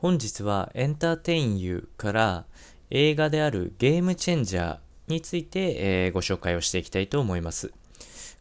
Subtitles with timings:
[0.00, 2.46] 本日はエンターテインユーから
[2.88, 7.70] 映画であるゲームチェンジャーについて、えー、ご紹介をしていきたいと思います。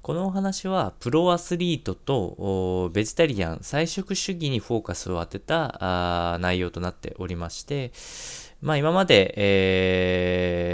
[0.02, 7.92] このお話はプロアスリートとベジタリアン、菜食主義にフォーカスを当てた内容となっておりまして、
[8.62, 10.69] まあ今まで、えー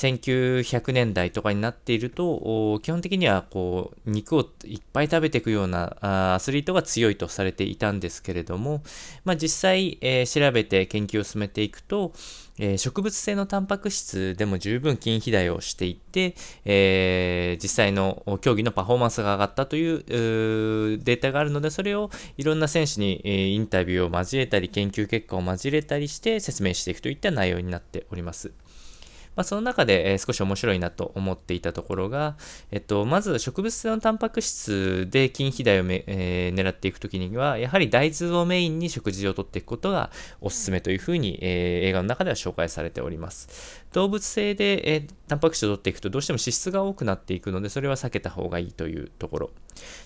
[0.00, 8.82] 1900年代とかになっていると、基本的にはこう肉をいっぱい食べていくようなアスリートが強いとされていたんですけれども、
[9.24, 12.12] まあ、実際、えー、調べて研究を進めていくと、
[12.58, 28.52] えー、植物性のタンパク質でも十分筋肥大をしていって、えー、実際の競技のパフォーマンスが上がったというデータがあるので、それをいろんな選手に、え、インタビューを交えたり、研究結果を交えたりして説明していくといった内容になっております。
[29.36, 32.36] まあ、その中で、え少し面白いなと思っていたところが、
[32.70, 43.84] えっと、まず植物性のタンパク質で筋肥大をめ、えー、狙っていくときには、やはり大豆をメインに食事をとっていくことがおすすめというふうに、えー、映画の中では紹介されております。
[43.92, 49.50] 動物性で、えー、タンパク質を取っていくとどうしても脂質が多くなっていくので、それは避けた方がいいというところ。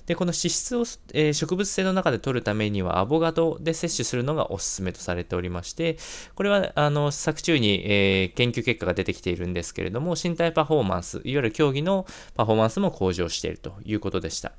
[0.04, 0.82] で、この脂質を、
[1.14, 5.96] えー、植物性の中で取るためにはアボガドで摂取するのがおすすめとされておりまして、
[6.34, 14.52] これは、あの、作中に、えー、研究結果が出てきているんですけれども、身体パフォーマンス、いわゆる競技のパフォーマンスも向上しているということでした。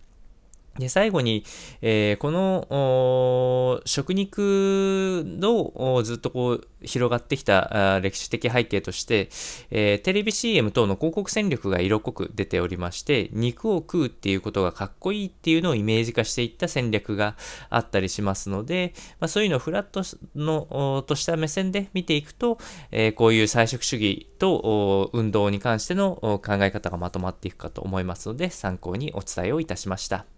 [0.78, 1.45] で、最後に、
[1.81, 9.30] えー、この食肉のずっとこう広がってきた歴史的背景として、
[9.72, 17.38] えー、テレビ CM 等の広告戦力が色濃く出ておりまして、肉を食うっていうことがかっこいいっていうのをイメージ化していった戦略が
[17.70, 20.02] あったりしますので、まあ、そういうのをフラット
[20.36, 22.58] のとした目線で見ていくと、
[22.92, 30.26] えー、こういう菜食主義と運動に関しての考え方がまとまっていくかと思いますので、参考にお伝えをいたしました。